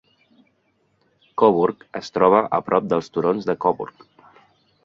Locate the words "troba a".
2.17-2.63